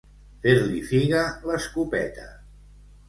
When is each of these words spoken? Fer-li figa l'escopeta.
Fer-li 0.45 0.79
figa 0.93 1.21
l'escopeta. 1.51 2.29